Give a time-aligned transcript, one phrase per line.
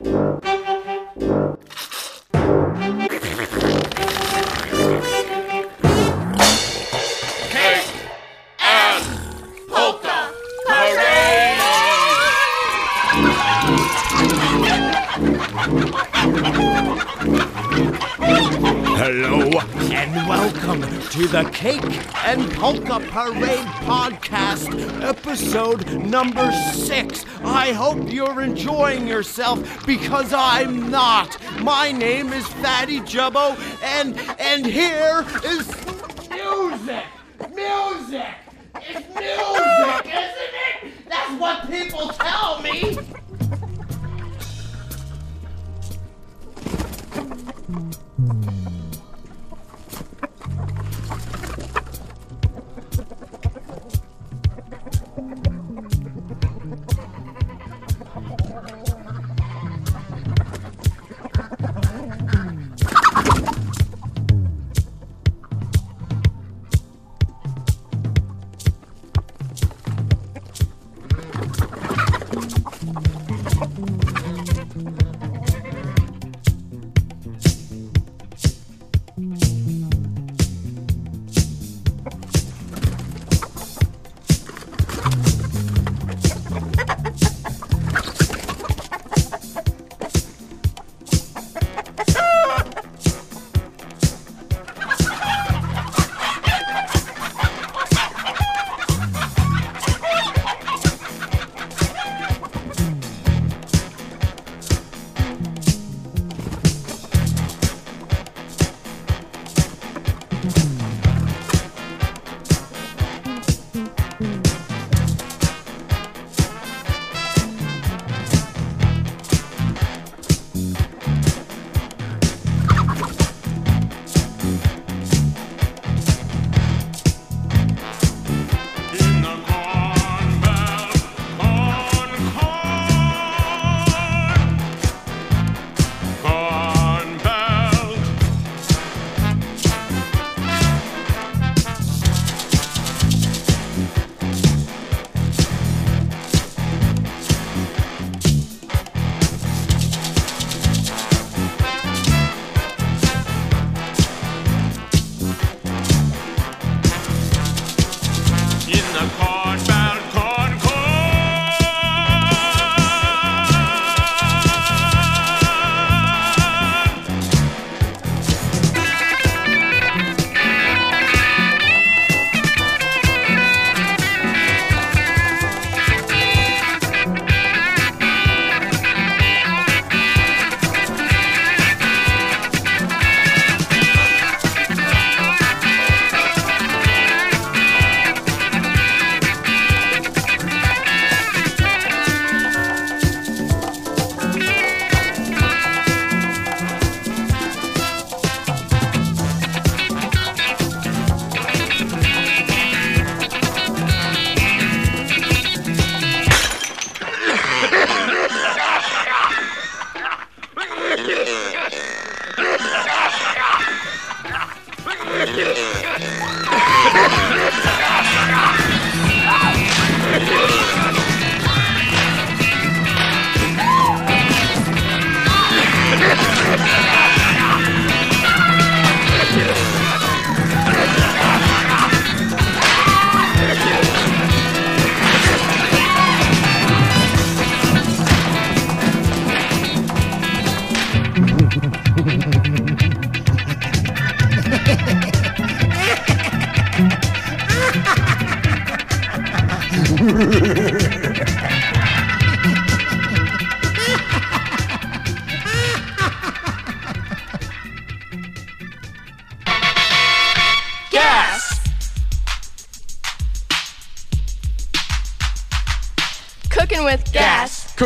[0.00, 1.58] Hello
[21.18, 21.82] to the Cake
[22.26, 27.24] and Polka Parade podcast, episode number six.
[27.42, 31.36] I hope you're enjoying yourself because I'm not.
[31.60, 35.66] My name is Fatty Jubbo, and and here is
[36.30, 37.04] music.
[37.52, 38.34] Music.
[38.76, 41.08] It's music, isn't it?
[41.08, 42.96] That's what people tell me.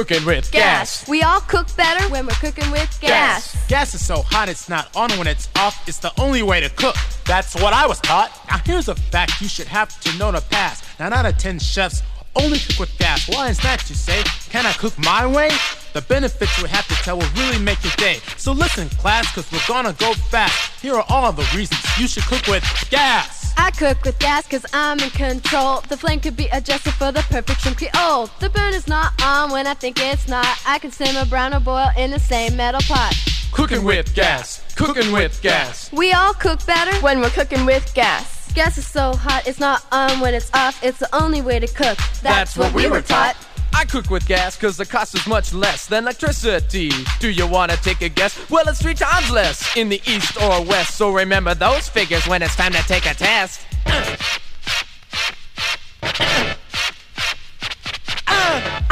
[0.03, 1.09] Cooking with Gas.
[1.09, 3.57] We all cook better when we're cooking with gas.
[3.69, 5.87] Gas is so hot it's not on when it's off.
[5.87, 6.97] It's the only way to cook.
[7.25, 8.37] That's what I was taught.
[8.51, 10.83] Now here's a fact you should have to know to pass.
[10.99, 12.03] Nine out of ten chefs
[12.35, 13.29] only cook with gas.
[13.29, 14.25] Why is that, you say?
[14.51, 15.51] Can I cook my way?
[15.93, 18.17] The benefits we have to tell will really make your day.
[18.37, 20.83] So listen, class, cause we're gonna go fast.
[20.83, 23.42] Here are all the reasons you should cook with gas.
[23.57, 25.81] I cook with gas cause I'm in control.
[25.89, 28.29] The flame could be adjusted for the perfect shrimp creole.
[28.41, 30.47] The burner's not on when I think it's not.
[30.67, 33.15] I can simmer, brown, or boil in the same metal pot.
[33.53, 34.63] Cooking with gas.
[34.77, 35.93] Cooking with gas.
[35.93, 38.53] We all cook better when we're cooking with gas.
[38.53, 40.83] Gas is so hot, it's not on when it's off.
[40.85, 41.99] It's the only way to cook.
[42.23, 43.37] That's, what, we were taught.
[43.75, 46.91] I cook with gas cause the cost is much less than electricity.
[47.21, 48.39] Do you wanna take a guess?
[48.51, 50.97] Well, it's three times less in the east or west.
[50.97, 53.61] So remember those figures when it's time to take a test.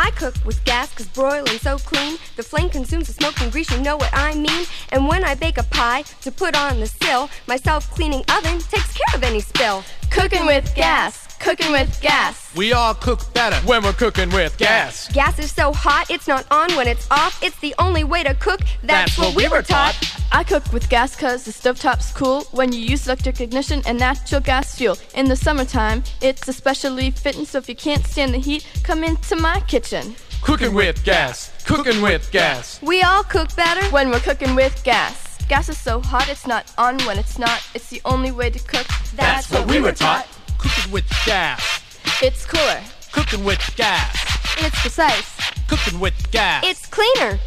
[0.02, 2.18] I cook with gas cause broiling's so clean.
[2.36, 4.66] The flame consumes the smoke and grease, you know what I mean.
[4.90, 8.58] And when I bake a pie to put on the sill, my self cleaning oven
[8.58, 9.84] takes care of any spill.
[10.10, 11.29] Cooking with gas.
[11.40, 12.54] Cooking with gas.
[12.54, 15.10] We all cook better when we're cooking with gas.
[15.10, 17.42] Gas is so hot, it's not on when it's off.
[17.42, 18.60] It's the only way to cook.
[18.82, 19.96] That's, That's what we were taught.
[20.30, 24.42] I cook with gas cause the stovetop's cool when you use electric ignition and natural
[24.42, 24.98] gas fuel.
[25.14, 29.34] In the summertime, it's especially fitting, so if you can't stand the heat, come into
[29.34, 30.14] my kitchen.
[30.42, 31.50] Cooking with gas.
[31.64, 32.80] Cooking with gas.
[32.82, 35.38] We all cook better when we're cooking with gas.
[35.48, 37.60] Gas is so hot, it's not on when it's not.
[37.74, 38.86] It's the only way to cook.
[39.16, 40.28] That's, That's what we were taught.
[40.60, 41.80] Cooking with gas.
[42.22, 42.82] It's cooler.
[43.12, 44.14] Cooking with gas.
[44.58, 45.34] It's precise.
[45.68, 46.62] Cooking with gas.
[46.66, 47.38] It's cleaner.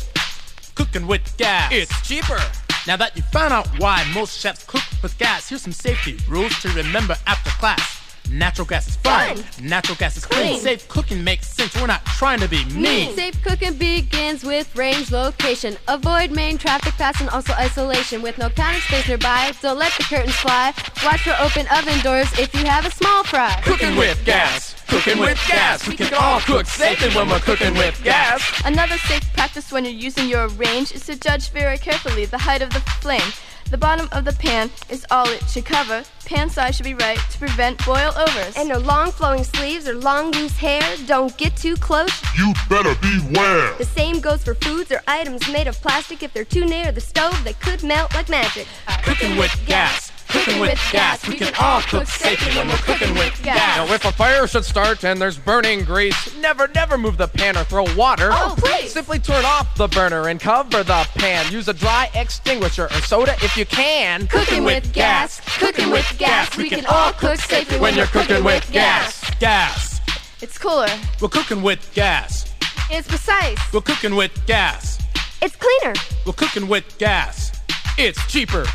[0.74, 1.72] Cooking with gas.
[1.72, 2.40] It's cheaper.
[2.88, 6.60] Now that you found out why most chefs cook with gas, here's some safety rules
[6.62, 8.03] to remember after class.
[8.30, 9.38] Natural gas is fine.
[9.38, 9.68] Fun.
[9.68, 10.48] Natural gas is clean.
[10.48, 10.60] Clean.
[10.60, 11.76] Safe cooking makes sense.
[11.80, 13.16] We're not trying to be mean.
[13.16, 15.78] Safe cooking begins with range location.
[15.88, 18.22] Avoid main traffic paths and also isolation.
[18.22, 20.74] With no counter space nearby, don't let the curtains fly.
[21.04, 23.62] Watch for open oven doors if you have a small fry.
[23.64, 24.76] Cooking with gas.
[24.88, 25.88] Cooking with gas.
[25.88, 28.42] We can all cook safely when we're cooking with gas.
[28.66, 32.62] Another safe practice when you're using your range is to judge very carefully the height
[32.62, 33.22] of the flame.
[33.70, 36.04] The bottom of the pan is all it should cover.
[36.26, 38.56] Pan size should be right to prevent boil overs.
[38.56, 40.82] And no long flowing sleeves or long loose hair.
[41.06, 42.12] Don't get too close.
[42.38, 43.74] You better beware.
[43.78, 46.24] The same goes for foods or items made of plastic.
[46.24, 48.68] If they're too near the stove, they could melt like magic.
[49.04, 50.12] Cooking with gas.
[50.34, 51.28] Cooking with gas.
[51.28, 53.78] We can all cook safely when we're cooking with gas.
[53.78, 57.56] Now, if a fire should start and there's burning grease, never, never move the pan
[57.56, 58.30] or throw water.
[58.32, 58.92] Oh, please.
[58.92, 61.52] Simply turn off the burner and cover the pan.
[61.52, 64.26] Use a dry extinguisher or soda if you can.
[64.26, 65.40] Cooking with gas.
[65.60, 66.58] Cooking with gas.
[66.58, 69.30] We can all cook safely when you're cooking with gas.
[69.40, 70.02] Gas.
[70.42, 70.90] It's cooler.
[71.22, 72.52] We're cooking with gas.
[72.90, 73.60] It's precise.
[73.72, 75.00] We're cooking with gas.
[75.44, 75.94] It's cleaner.
[76.26, 77.52] We're cooking with gas.
[78.00, 78.66] It's cheaper.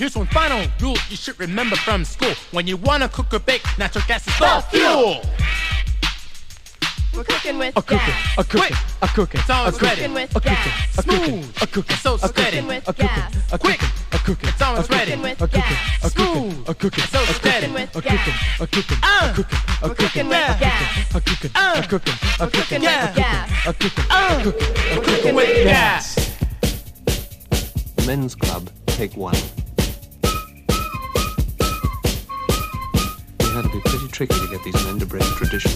[0.00, 2.32] Here's one final rule you should remember from school.
[2.52, 5.20] When you wanna cook or bake, natural gas is the fuel.
[7.14, 8.38] We're cooking with A cooking, gas.
[8.38, 10.00] a cooking, a cooking, It's always a cooking, ready.
[10.00, 10.98] Cooking with a cooking, gas.
[10.98, 11.62] a cooking, Smooth.
[11.62, 12.32] a cooking, So a steady.
[12.32, 13.52] Cooking with a cooking, gas.
[13.52, 13.78] a Quick.
[13.80, 15.10] cooking, a cooking, It's always a ready.
[15.10, 16.04] cooking, with a cooking, gas.
[16.04, 16.68] a cooking, Smooth.
[16.70, 17.66] a cooking, So a steady.
[17.66, 18.60] cooking, with a cooking, gas.
[18.60, 19.08] a cooking, Uh.
[19.10, 21.14] a cooking, a We're cooking, cooking with a gas.
[21.14, 23.12] a cooking, a cooking, a We're cooking cooking, with Yeah.
[23.12, 23.66] gas.
[23.66, 26.16] a cooking, a cooking, a We're cooking cooking with gas.
[28.06, 29.36] Men's Club, take one.
[33.62, 35.72] Had to be pretty tricky to get these men to break tradition.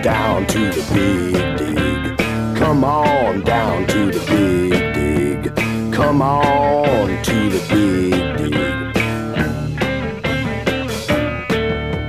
[0.00, 2.16] On down to the big dig.
[2.56, 5.54] Come on down to the big dig.
[5.92, 8.54] Come on to the big dig.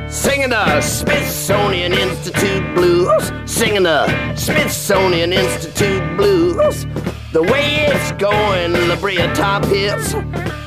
[0.09, 3.29] Singing the Smithsonian Institute blues.
[3.45, 6.85] Singing the Smithsonian Institute blues.
[7.33, 10.15] The way it's going, La Brea tar pits.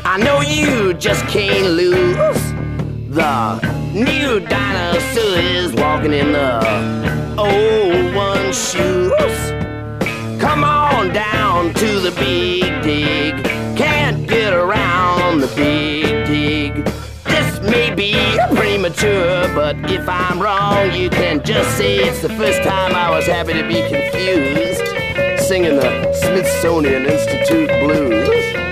[0.04, 2.52] I know you just can't lose.
[3.09, 9.12] The new dinosaur is walking in the old one shoes.
[10.40, 13.44] Come on down to the big dig.
[13.76, 16.84] Can't get around the big dig.
[17.24, 18.14] This may be
[18.56, 23.26] premature, but if I'm wrong, you can just say it's the first time I was
[23.26, 25.46] happy to be confused.
[25.46, 28.63] Singing the Smithsonian Institute blues.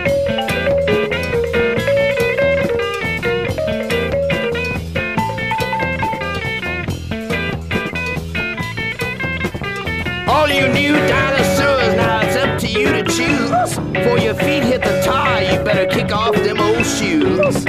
[16.03, 17.65] Kick off them old shoes.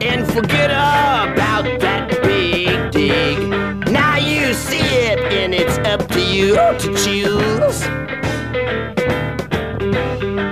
[0.00, 3.38] And forget about that big dig.
[3.92, 7.82] Now you see it, and it's up to you to choose.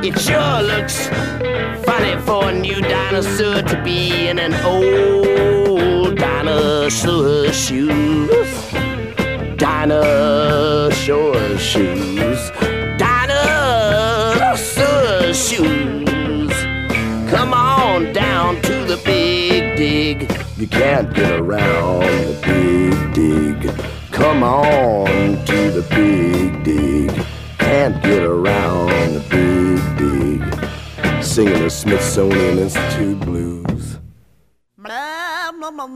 [0.05, 1.09] It sure looks
[1.85, 8.72] funny for a new dinosaur to be in an old dinosaur shoes.
[9.83, 12.53] Dinosaur shoes.
[12.99, 13.35] Dinosaur
[15.35, 16.53] shoes.
[17.29, 20.31] Come on down to the big dig.
[20.57, 23.75] You can't get around the big dig.
[24.13, 27.11] Come on to the big dig.
[27.59, 31.25] Can't get around the big dig.
[31.25, 33.52] Singing the Smithsonian Institute blues.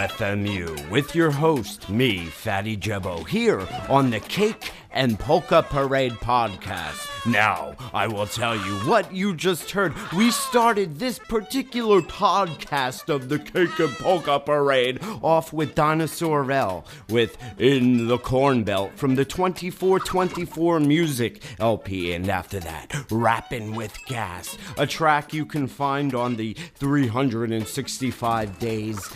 [0.00, 7.06] WFMU with your host, me, Fatty Jebbo, here on the Cake and Polka Parade podcast.
[7.30, 9.92] Now, I will tell you what you just heard.
[10.16, 16.86] We started this particular podcast of the Cake and Polka Parade off with Dinosaur L
[17.10, 23.98] with In the Corn Belt from the 2424 Music LP, and after that, Rapping with
[24.06, 29.10] Gas, a track you can find on the 365 Days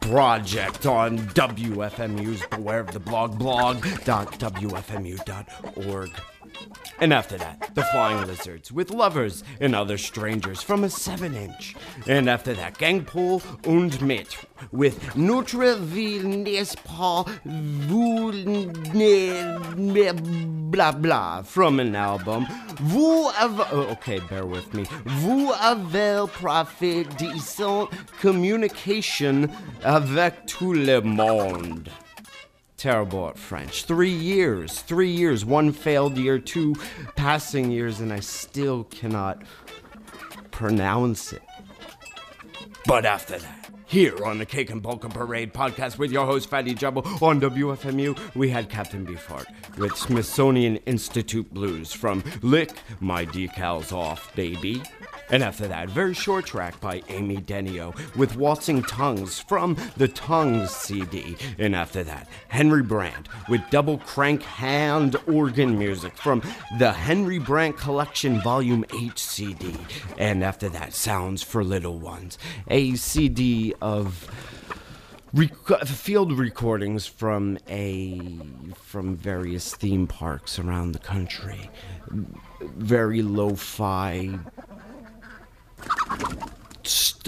[0.00, 6.10] project on WFMU's Beware of the Blog blog.wfmu.org.
[7.00, 11.76] And after that, the Flying Lizards with lovers and other strangers from a 7 inch.
[12.06, 14.36] And after that, Gangpol und mit
[14.72, 17.24] with Notre Ville n'est pas
[20.70, 22.46] blah blah from an album.
[22.80, 24.84] Vous avez, oh, okay, bear with me.
[25.04, 27.88] Vous avez profité de son
[28.20, 29.48] communication
[29.84, 31.88] avec tout le monde
[32.78, 33.84] terrible at French.
[33.84, 36.74] Three years, three years, one failed year, two
[37.16, 39.42] passing years, and I still cannot
[40.50, 41.42] pronounce it.
[42.86, 46.74] But after that, here on the Cake and Polka Parade podcast with your host Fatty
[46.74, 49.46] Jumbo on WFMU, we had Captain Beefheart
[49.78, 54.82] with Smithsonian Institute Blues from Lick My Decals Off, Baby.
[55.30, 60.70] And after that, very short track by Amy Denio with Waltzing Tongues from the Tongues
[60.70, 61.36] CD.
[61.58, 66.42] And after that, Henry Brant with double crank hand organ music from
[66.78, 69.76] the Henry Brant Collection Volume 8 CD.
[70.16, 72.38] And after that, Sounds for Little Ones,
[72.68, 74.28] a CD of
[75.32, 78.20] rec- field recordings from a
[78.82, 81.70] from various theme parks around the country.
[82.60, 84.38] Very lo-fi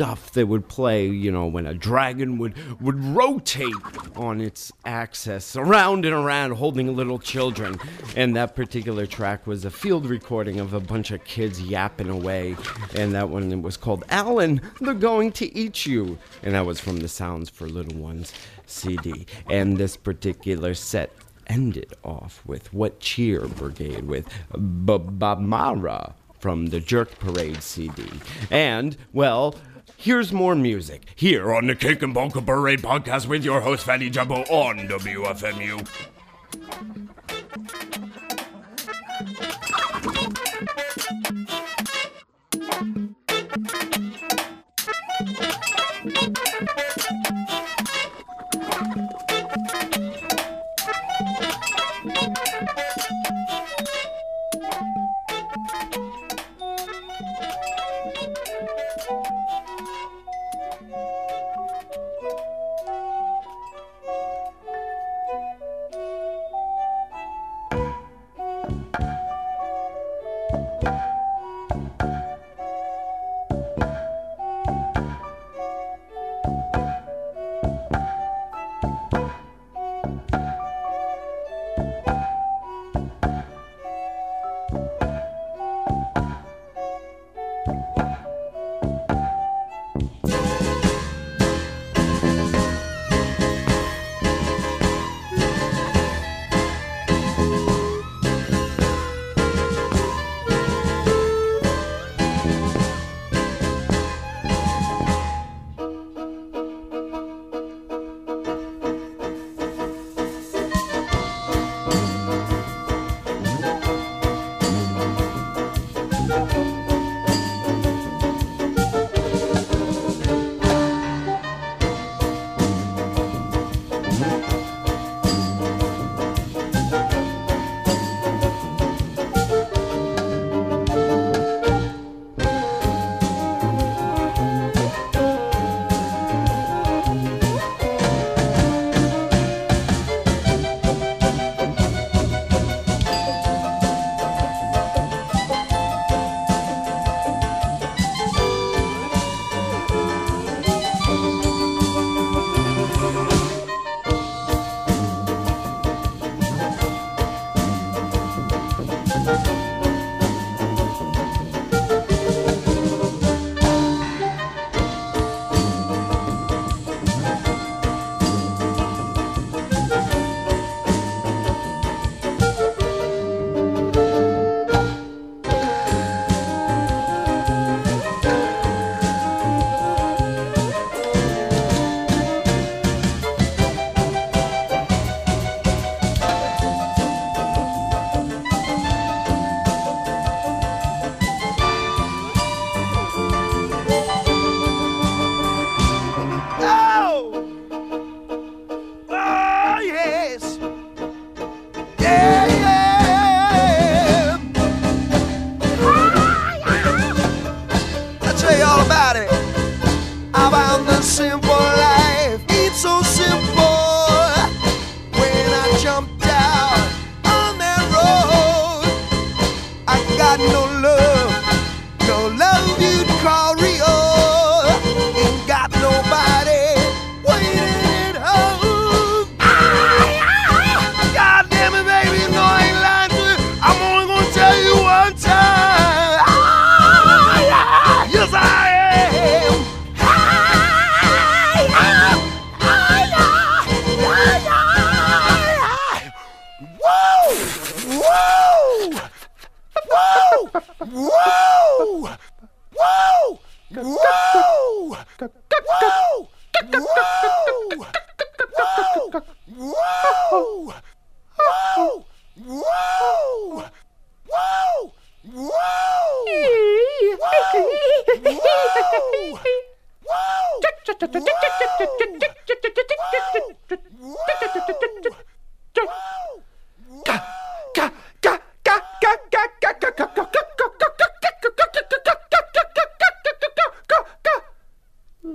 [0.00, 3.74] stuff that would play, you know, when a dragon would would rotate
[4.16, 7.78] on its axis around and around holding little children.
[8.16, 12.56] And that particular track was a field recording of a bunch of kids yapping away.
[12.94, 16.18] And that one was called Alan, they're going to eat you.
[16.42, 18.32] And that was from the Sounds for Little Ones
[18.66, 19.26] CD.
[19.48, 21.12] And this particular set
[21.46, 28.04] ended off with What Cheer Brigade with Bubamara from the Jerk Parade CD.
[28.50, 29.54] And, well,
[29.96, 34.10] here's more music here on the Cake and Polka Parade podcast with your host, Fatty
[34.10, 35.86] Jumbo, on WFMU.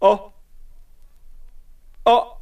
[0.00, 0.32] Oh.
[2.06, 2.33] Oh.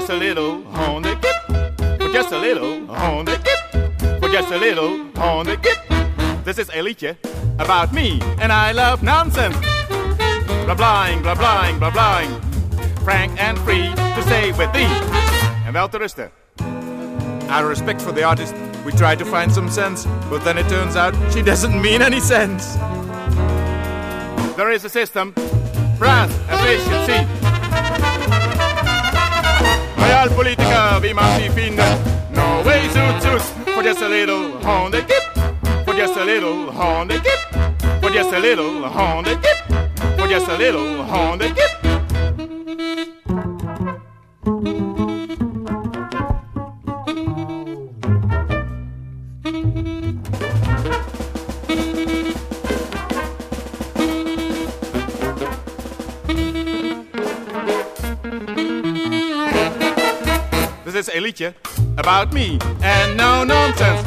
[0.00, 2.00] Just a little on the kip.
[2.00, 4.18] For just a little on the kip.
[4.18, 5.76] For just a little on the kip.
[6.42, 7.16] This is a
[7.58, 9.58] about me and I love nonsense.
[10.64, 12.32] Blah blahing, blah blahing, blah blahing.
[13.04, 14.88] Frank and free to stay with thee.
[15.66, 15.98] En wel te.
[17.50, 18.54] Out of respect for the artist,
[18.86, 22.20] we try to find some sense, but then it turns out she doesn't mean any
[22.20, 22.76] sense.
[24.56, 25.34] There is a system
[25.98, 27.39] brass, efficiency.
[30.10, 31.96] Realpolitiker, wie man sie findet.
[32.34, 35.22] No way suits us for just a little Hondekip.
[35.84, 37.40] For just a little Hondekip.
[38.00, 39.58] For just a little Hondekip.
[40.18, 41.54] For just a little Hondekip.
[41.54, 41.79] Dit
[61.96, 64.02] about me and no nonsense.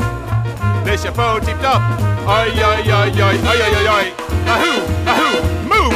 [0.83, 1.81] Dit is je typed up.
[2.27, 4.13] Oi, oi, oi, oi, oi, oi, oi.
[4.45, 5.95] Ahoo, ahoo, move.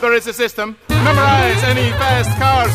[0.00, 0.76] There is a system.
[0.88, 2.72] Memorize any fast cars.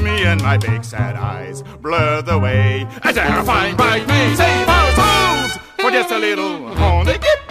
[0.00, 2.86] Me and my big sad eyes blur the way.
[3.04, 7.43] A terrifying bite may save our souls for just a little Gip.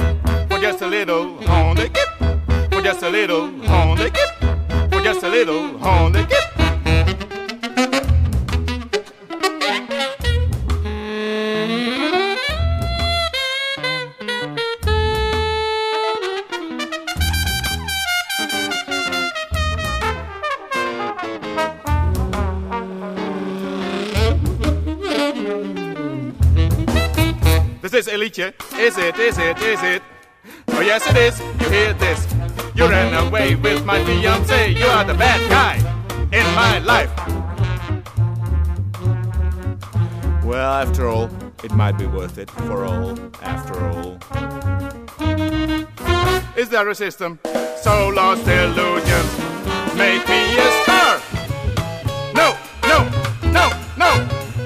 [0.93, 2.71] Little Hondekip.
[2.71, 4.91] For just a little Hondekip.
[4.91, 6.29] For just a little Hondekip.
[27.81, 28.53] This is a.
[28.77, 30.03] Is it, is it, is it?
[30.75, 31.39] Oh yes it is.
[31.61, 32.27] You hear this.
[32.75, 34.71] You ran away with my fiance.
[34.71, 35.75] You are the bad guy
[36.31, 37.11] in my life.
[40.43, 41.29] Well, after all,
[41.63, 44.17] it might be worth it for all, after all.
[46.57, 47.39] Is there a system?
[47.81, 49.31] So lost illusions
[49.95, 51.21] make me a star.
[52.33, 52.99] No, no,
[53.51, 54.11] no, no.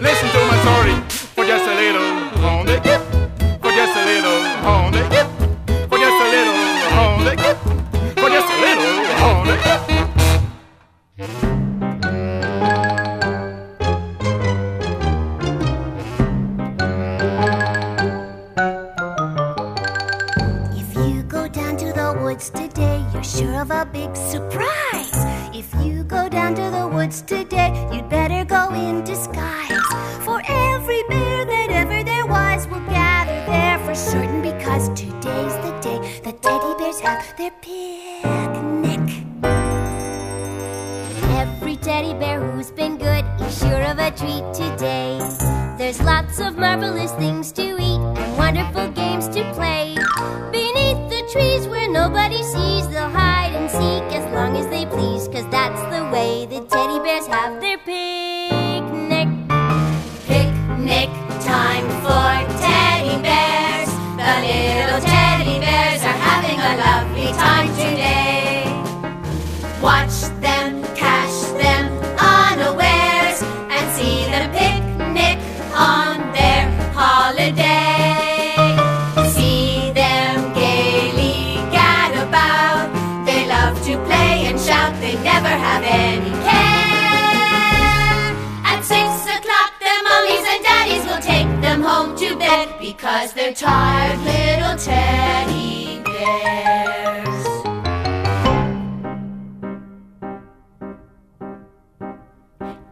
[0.02, 0.96] Listen to my story
[1.36, 2.28] for just a little
[2.84, 3.02] Gip.
[3.62, 4.38] For just a little.
[5.12, 5.27] For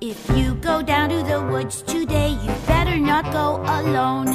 [0.07, 4.27] If you go down to the woods today, you better not go alone.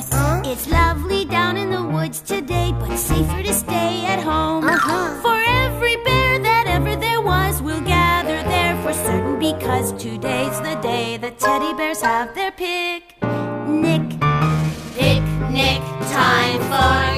[0.44, 4.64] It's lovely down in the woods today, but safer to stay at home.
[4.64, 5.22] Uh-huh.
[5.22, 10.74] For every bear that ever there was will gather there for certain because today's the
[10.82, 14.02] day the teddy bears have their picnic.
[14.98, 17.09] Picnic time for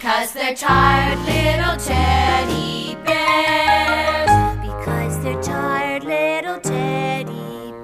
[0.00, 4.30] because they're tired little teddy bears.
[4.62, 7.74] Because they're tired little teddy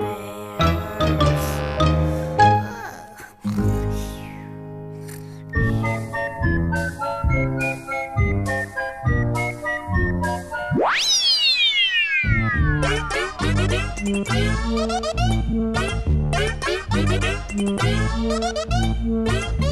[19.19, 19.61] bears.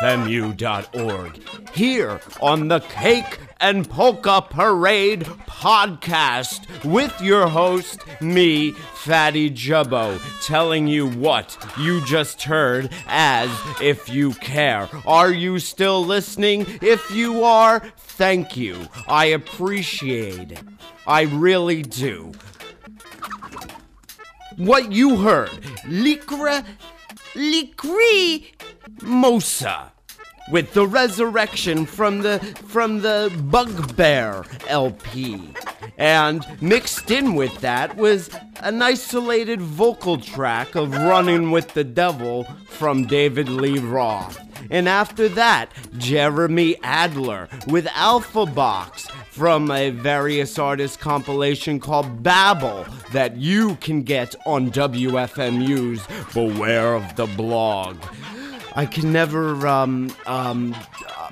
[0.00, 1.70] WFMU.org.
[1.74, 10.88] Here on the Cake and Polka Parade podcast with your host, me, Fatty Jubbo, telling
[10.88, 13.50] you what you just heard as
[13.82, 14.88] if you care.
[15.06, 16.64] Are you still listening?
[16.80, 18.88] If you are, thank you.
[19.06, 20.62] I appreciate it.
[21.06, 22.32] I really do.
[24.56, 25.50] What you heard,
[25.84, 26.64] Likra
[27.34, 28.46] Likri
[29.00, 29.90] Mosa
[30.50, 35.54] with the resurrection from the from the Bugbear LP.
[35.96, 38.30] And mixed in with that was
[38.62, 44.49] an isolated vocal track of Running with the Devil from David Lee Roth.
[44.70, 53.36] And after that, Jeremy Adler with Alphabox from a various artists compilation called Babble that
[53.36, 57.96] you can get on WFMU's Beware of the Blog.
[58.74, 60.74] I can never um um
[61.16, 61.30] uh,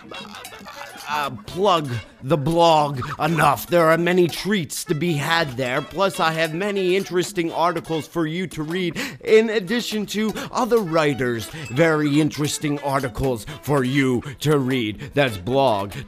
[1.08, 1.90] uh, plug
[2.22, 3.66] the blog enough.
[3.66, 5.80] There are many treats to be had there.
[5.82, 11.46] Plus, I have many interesting articles for you to read, in addition to other writers'
[11.70, 15.10] very interesting articles for you to read.
[15.14, 15.98] That's blog.wfmu.org.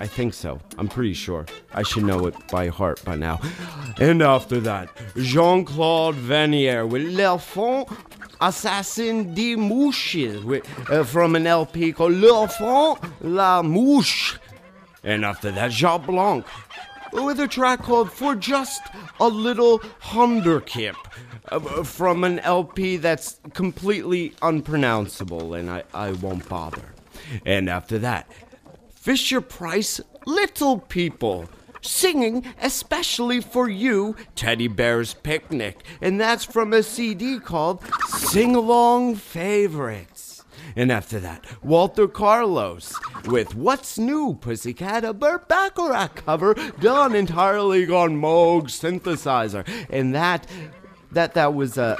[0.00, 0.60] I think so.
[0.78, 1.44] I'm pretty sure.
[1.74, 3.40] I should know it by heart by now.
[3.98, 7.88] And after that, Jean Claude Vannier with L'Enfant
[8.40, 14.38] Assassin des Mouches with, uh, from an LP called L'Enfant La Mouche.
[15.04, 16.44] And after that, Jaap Blonk
[17.12, 18.82] with a track called For Just
[19.20, 20.96] a Little Hondekip
[21.50, 26.94] uh, from an LP that's completely unpronounceable and I, I won't bother.
[27.44, 28.30] And after that,
[28.94, 31.48] Fisher Price Little People
[31.80, 35.84] singing especially for you Teddy Bear's Picnic.
[36.00, 40.44] And that's from a CD called Sing Along Favorites.
[40.76, 42.92] And after that, Walter Carlos
[43.24, 49.66] with What's New Pussycat, a Burt Bacharach cover done entirely on Moog synthesizer.
[49.90, 50.46] And that
[51.12, 51.98] that that was a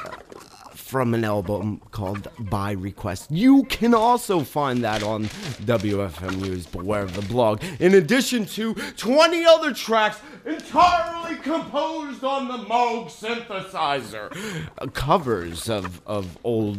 [0.89, 3.31] from an album called By Request.
[3.31, 5.25] You can also find that on
[5.67, 12.57] WFMU's Beware of the Blog, in addition to 20 other tracks entirely composed on the
[12.65, 14.35] Moog synthesizer.
[14.79, 16.79] Uh, covers of, of old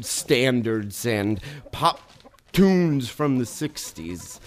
[0.00, 1.38] standards and
[1.70, 2.00] pop
[2.52, 4.40] tunes from the 60s.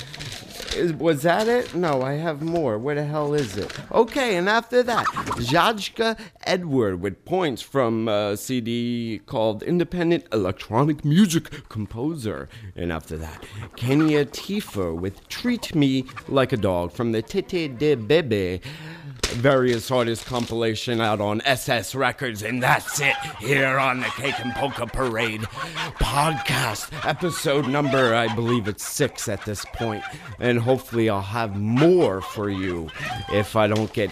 [0.76, 1.76] Is, was that it?
[1.76, 2.78] No, I have more.
[2.78, 3.72] Where the hell is it?
[3.92, 5.06] Okay, and after that,
[5.38, 12.48] Zadja Edward with points from a CD called Independent Electronic Music Composer.
[12.76, 13.44] And after that,
[13.76, 18.62] Kania Tieffer with Treat Me Like a Dog from the Tete de Bebe
[19.34, 24.54] various artists compilation out on SS Records, and that's it here on the Cake and
[24.54, 25.42] Polka Parade
[26.00, 30.04] podcast, episode number, I believe it's six at this point,
[30.40, 32.90] and hopefully I'll have more for you
[33.32, 34.12] if I don't get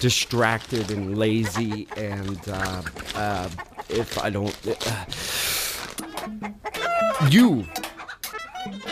[0.00, 2.82] distracted and lazy, and uh,
[3.14, 3.48] uh,
[3.88, 4.56] if I don't.
[4.66, 5.04] Uh,
[7.30, 7.66] you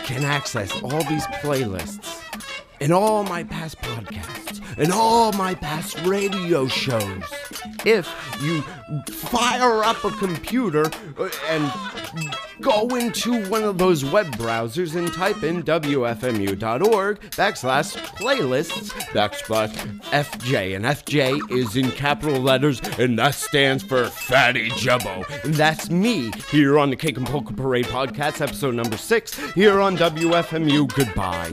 [0.03, 2.23] can access all these playlists
[2.79, 4.36] in all my past podcasts
[4.77, 7.23] and all my past radio shows.
[7.85, 8.07] If
[8.41, 8.61] you
[9.11, 11.71] fire up a computer uh, and
[12.61, 19.73] go into one of those web browsers and type in wfmu.org backslash playlists backslash
[20.11, 20.75] FJ.
[20.75, 25.27] And FJ is in capital letters and that stands for Fatty Jubbo.
[25.43, 29.81] And that's me here on the Cake and Polka Parade podcast, episode number six, here
[29.81, 30.87] on WFMU.
[30.93, 31.51] Goodbye.